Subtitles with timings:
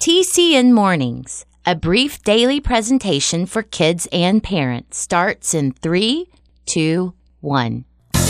[0.00, 6.28] TCN Mornings, a brief daily presentation for kids and parents, starts in three,
[6.64, 7.86] two, one.
[8.12, 8.20] The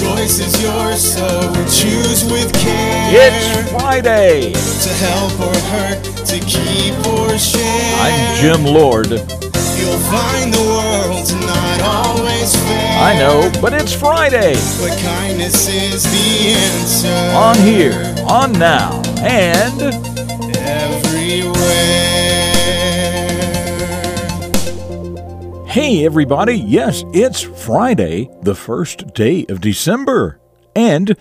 [0.00, 3.12] choice is yours, so choose with care.
[3.14, 4.52] It's Friday.
[4.52, 7.94] To help or hurt, to keep or share.
[8.00, 9.10] I'm Jim Lord.
[9.10, 10.85] You'll find the world's not always fair.
[12.54, 14.54] I know, but it's Friday.
[14.80, 17.08] But kindness is the answer.
[17.36, 19.82] On here, on now, and
[20.56, 22.16] everywhere.
[25.76, 26.54] hey, everybody.
[26.54, 30.40] Yes, it's Friday, the first day of December.
[30.74, 31.16] And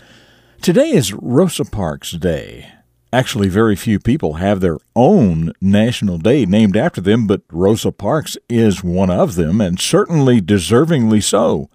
[0.62, 2.75] today is Rosa Parks Day.
[3.16, 8.38] Actually, very few people have their own national day named after them, but Rosa Parks
[8.50, 11.70] is one of them, and certainly deservingly so.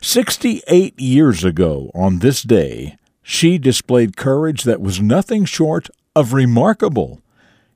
[0.00, 7.20] 68 years ago on this day, she displayed courage that was nothing short of remarkable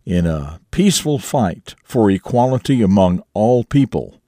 [0.06, 4.22] in a peaceful fight for equality among all people.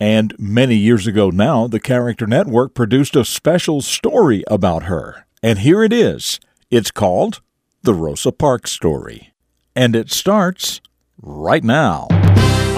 [0.00, 5.26] And many years ago now, the Character Network produced a special story about her.
[5.42, 6.40] And here it is.
[6.70, 7.42] It's called
[7.84, 9.34] The Rosa Parks Story.
[9.76, 10.80] And it starts
[11.20, 12.06] right now.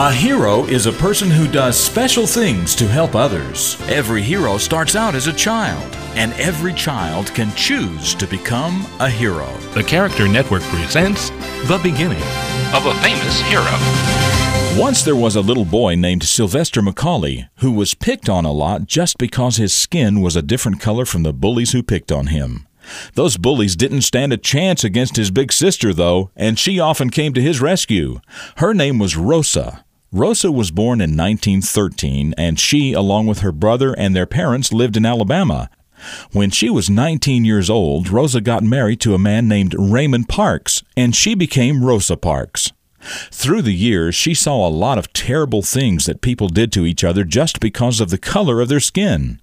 [0.01, 3.81] A hero is a person who does special things to help others.
[3.83, 9.09] Every hero starts out as a child, and every child can choose to become a
[9.09, 9.47] hero.
[9.75, 11.31] The Character Network presents
[11.69, 12.27] The Beginning
[12.75, 13.77] of a Famous Hero.
[14.77, 18.87] Once there was a little boy named Sylvester McCauley who was picked on a lot
[18.87, 22.66] just because his skin was a different color from the bullies who picked on him.
[23.15, 27.33] Those bullies didn't stand a chance against his big sister, though, and she often came
[27.35, 28.21] to his rescue.
[28.57, 29.85] Her name was Rosa.
[30.13, 34.97] Rosa was born in 1913, and she, along with her brother and their parents, lived
[34.97, 35.69] in Alabama.
[36.33, 40.83] When she was 19 years old, Rosa got married to a man named Raymond Parks,
[40.97, 42.73] and she became Rosa Parks.
[43.31, 47.05] Through the years, she saw a lot of terrible things that people did to each
[47.05, 49.41] other just because of the color of their skin.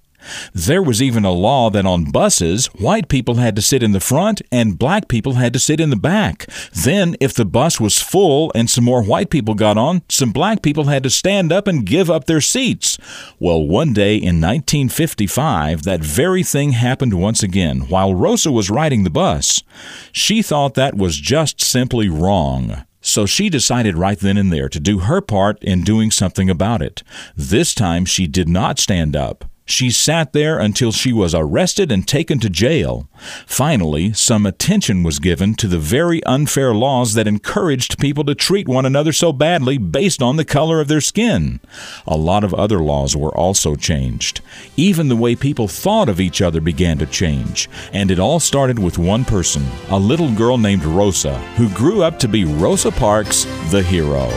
[0.53, 4.00] There was even a law that on buses, white people had to sit in the
[4.00, 6.47] front and black people had to sit in the back.
[6.73, 10.62] Then, if the bus was full and some more white people got on, some black
[10.62, 12.97] people had to stand up and give up their seats.
[13.39, 19.03] Well, one day in 1955, that very thing happened once again while Rosa was riding
[19.03, 19.63] the bus.
[20.12, 22.85] She thought that was just simply wrong.
[23.06, 26.81] So she decided right then and there to do her part in doing something about
[26.81, 27.03] it.
[27.35, 29.44] This time she did not stand up.
[29.66, 33.07] She sat there until she was arrested and taken to jail.
[33.46, 38.68] Finally, some attention was given to the very unfair laws that encouraged people to treat
[38.68, 41.62] one another so badly based on the color of their skin.
[42.06, 44.41] A lot of other laws were also changed.
[44.75, 47.69] Even the way people thought of each other began to change.
[47.94, 52.19] And it all started with one person, a little girl named Rosa, who grew up
[52.19, 54.28] to be Rosa Parks, the hero.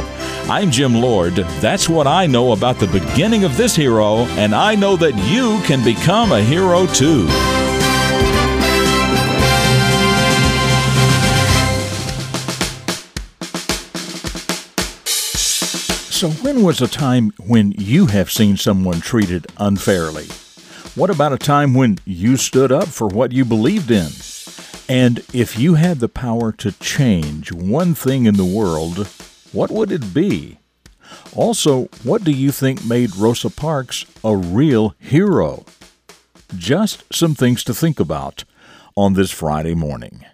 [0.49, 1.35] I'm Jim Lord.
[1.35, 5.61] That's what I know about the beginning of this hero, and I know that you
[5.65, 7.29] can become a hero too.
[16.11, 20.27] So, when was a time when you have seen someone treated unfairly?
[20.95, 24.09] What about a time when you stood up for what you believed in?
[24.89, 29.07] And if you had the power to change one thing in the world,
[29.53, 30.59] what would it be?
[31.35, 35.65] Also, what do you think made Rosa Parks a real hero?
[36.57, 38.45] Just some things to think about
[38.97, 40.25] on this Friday morning.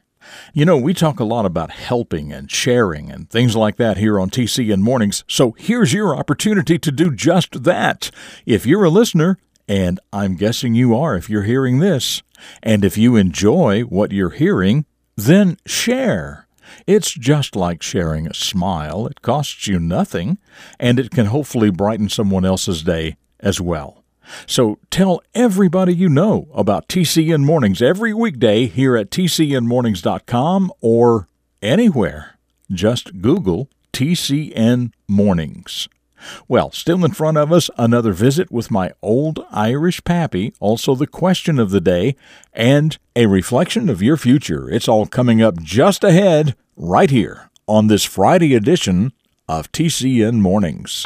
[0.55, 4.21] You know, we talk a lot about helping and sharing and things like that here
[4.21, 8.11] on TCN Mornings, so here's your opportunity to do just that.
[8.47, 9.39] If you're a listener,
[9.69, 12.23] and I'm guessing you are if you're hearing this,
[12.63, 16.47] and if you enjoy what you're hearing, then share.
[16.87, 19.07] It's just like sharing a smile.
[19.07, 20.39] It costs you nothing,
[20.79, 24.03] and it can hopefully brighten someone else's day as well.
[24.47, 31.29] So tell everybody you know about TCN Mornings every weekday here at tcnmornings.com or
[31.61, 32.39] anywhere.
[32.71, 35.89] Just Google TCN Mornings.
[36.49, 41.07] Well, still in front of us, another visit with my old Irish pappy, also the
[41.07, 42.17] question of the day,
[42.53, 44.71] and a reflection of your future.
[44.71, 49.13] It's all coming up just ahead, right here, on this Friday edition
[49.49, 51.05] of TCN Mornings.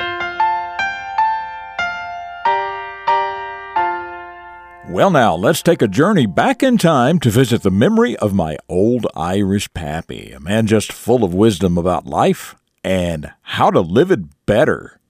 [4.88, 8.56] Well, now, let's take a journey back in time to visit the memory of my
[8.68, 12.54] old Irish pappy, a man just full of wisdom about life
[12.84, 15.00] and how to live it better.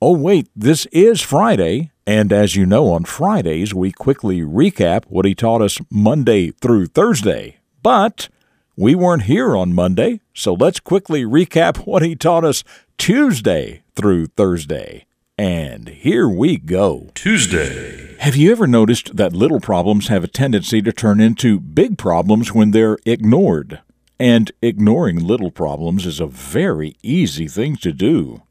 [0.00, 5.26] Oh, wait, this is Friday, and as you know, on Fridays we quickly recap what
[5.26, 7.58] he taught us Monday through Thursday.
[7.82, 8.30] But
[8.76, 12.62] we weren't here on Monday, so let's quickly recap what he taught us
[12.98, 15.06] Tuesday through Thursday.
[15.38, 17.08] And here we go.
[17.14, 18.16] Tuesday.
[18.20, 22.52] Have you ever noticed that little problems have a tendency to turn into big problems
[22.52, 23.80] when they're ignored?
[24.18, 28.42] And ignoring little problems is a very easy thing to do.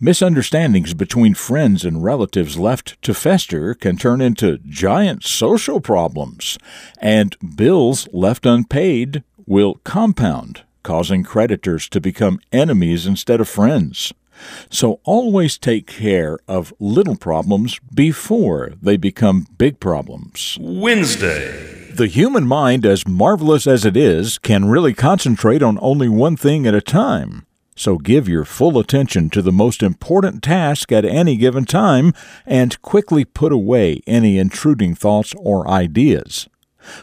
[0.00, 6.58] Misunderstandings between friends and relatives left to fester can turn into giant social problems,
[6.98, 14.12] and bills left unpaid will compound, causing creditors to become enemies instead of friends.
[14.70, 20.56] So always take care of little problems before they become big problems.
[20.60, 21.90] Wednesday.
[21.90, 26.64] The human mind, as marvelous as it is, can really concentrate on only one thing
[26.64, 27.44] at a time.
[27.74, 32.12] So give your full attention to the most important task at any given time
[32.46, 36.48] and quickly put away any intruding thoughts or ideas.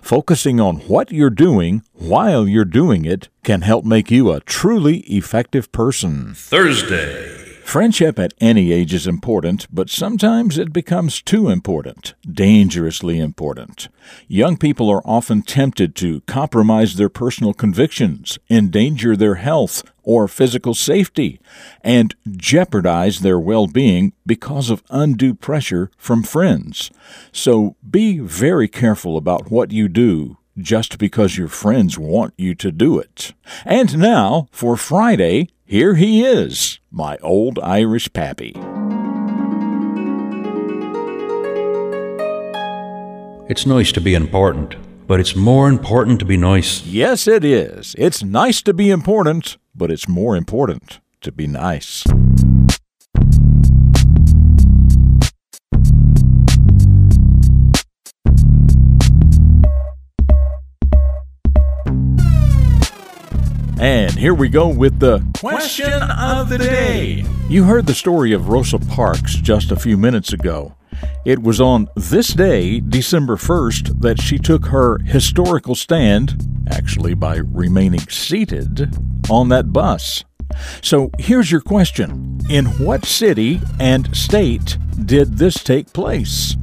[0.02, 5.00] Focusing on what you're doing while you're doing it can help make you a truly
[5.02, 6.34] effective person.
[6.34, 7.37] Thursday.
[7.68, 13.90] Friendship at any age is important, but sometimes it becomes too important, dangerously important.
[14.30, 20.74] Young people are often tempted to compromise their personal convictions, endanger their health or physical
[20.74, 21.42] safety,
[21.82, 26.90] and jeopardize their well being because of undue pressure from friends.
[27.34, 32.72] So be very careful about what you do just because your friends want you to
[32.72, 33.34] do it.
[33.66, 38.54] And now, for Friday, here he is, my old Irish pappy.
[43.50, 44.78] It's nice to be important,
[45.08, 46.86] but it's more important to be nice.
[46.86, 47.96] Yes, it is.
[47.98, 52.06] It's nice to be important, but it's more important to be nice.
[63.80, 67.24] And here we go with the question of the day.
[67.48, 70.76] You heard the story of Rosa Parks just a few minutes ago.
[71.26, 77.36] It was on this day, December 1st, that she took her historical stand, actually by
[77.36, 78.98] remaining seated,
[79.30, 80.24] on that bus.
[80.82, 86.56] So here's your question In what city and state did this take place?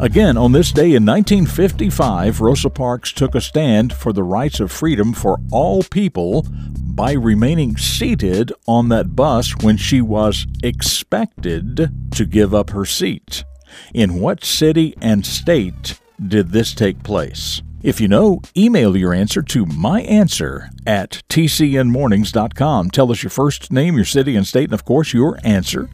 [0.00, 4.72] Again, on this day in 1955, Rosa Parks took a stand for the rights of
[4.72, 6.46] freedom for all people
[6.94, 13.44] by remaining seated on that bus when she was expected to give up her seat.
[13.92, 17.62] In what city and state did this take place?
[17.84, 22.90] If you know, email your answer to myanswer at tcnmornings.com.
[22.90, 25.90] Tell us your first name, your city and state, and of course your answer.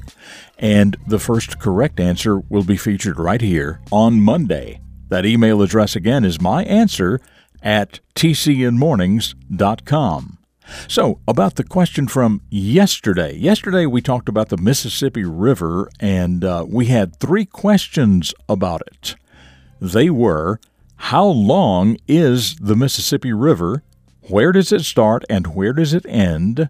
[0.57, 4.81] And the first correct answer will be featured right here on Monday.
[5.09, 7.19] That email address again is myanswer
[7.61, 10.39] at tcnmornings.com.
[10.87, 13.35] So, about the question from yesterday.
[13.35, 19.17] Yesterday, we talked about the Mississippi River, and uh, we had three questions about it.
[19.81, 20.61] They were
[21.05, 23.83] How long is the Mississippi River?
[24.29, 26.69] Where does it start and where does it end?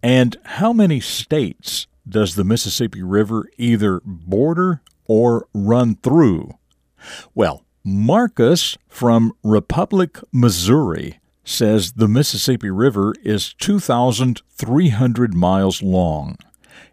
[0.00, 6.52] And how many states does the Mississippi River either border or run through?
[7.34, 16.36] Well, Marcus from Republic, Missouri says the Mississippi River is 2,300 miles long.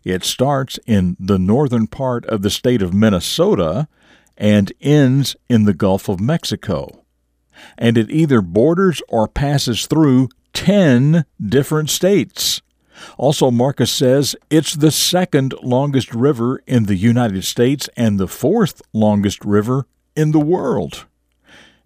[0.03, 3.87] It starts in the northern part of the state of Minnesota
[4.37, 7.03] and ends in the Gulf of Mexico.
[7.77, 12.61] And it either borders or passes through 10 different states.
[13.17, 18.81] Also, Marcus says it's the second longest river in the United States and the fourth
[18.93, 21.05] longest river in the world.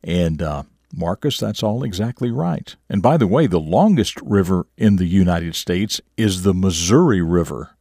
[0.03, 2.75] And uh, Marcus, that's all exactly right.
[2.89, 7.71] And by the way, the longest river in the United States is the Missouri River.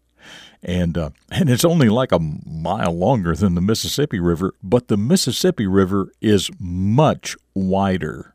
[0.62, 4.96] And, uh, and it's only like a mile longer than the Mississippi River, but the
[4.96, 8.34] Mississippi River is much wider.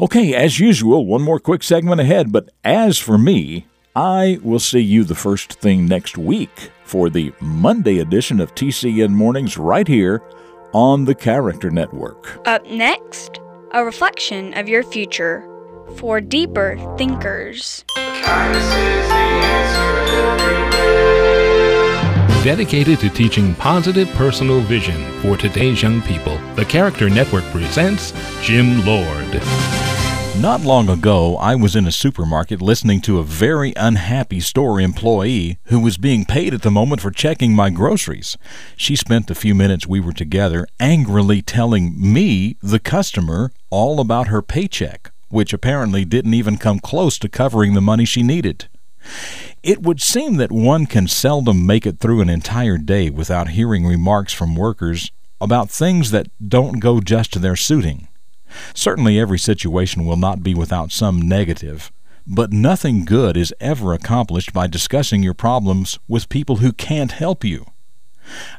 [0.00, 4.80] Okay, as usual, one more quick segment ahead, but as for me, I will see
[4.80, 10.22] you the first thing next week for the Monday edition of TCN Mornings right here
[10.72, 12.46] on the Character Network.
[12.46, 13.40] Up next,
[13.72, 15.48] a reflection of your future
[15.96, 17.84] for deeper thinkers.
[22.46, 28.86] Dedicated to teaching positive personal vision for today's young people, the Character Network presents Jim
[28.86, 29.42] Lord.
[30.40, 35.58] Not long ago, I was in a supermarket listening to a very unhappy store employee
[35.64, 38.36] who was being paid at the moment for checking my groceries.
[38.76, 44.28] She spent the few minutes we were together angrily telling me, the customer, all about
[44.28, 48.68] her paycheck, which apparently didn't even come close to covering the money she needed.
[49.66, 53.84] It would seem that one can seldom make it through an entire day without hearing
[53.84, 58.06] remarks from workers about things that don't go just to their suiting.
[58.74, 61.90] Certainly, every situation will not be without some negative,
[62.28, 67.42] but nothing good is ever accomplished by discussing your problems with people who can't help
[67.42, 67.66] you.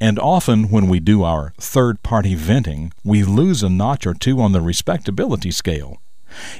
[0.01, 4.41] And often, when we do our third party venting, we lose a notch or two
[4.41, 6.01] on the respectability scale.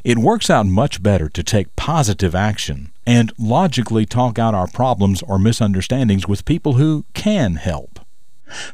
[0.06, 5.24] It works out much better to take positive action and logically talk out our problems
[5.24, 8.02] or misunderstandings with people who can help.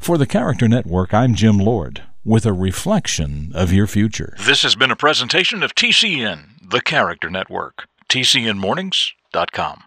[0.00, 4.34] For the Character Network, I'm Jim Lord with a reflection of your future.
[4.44, 7.86] This has been a presentation of TCN, the Character Network.
[8.08, 9.84] TCNMornings.com.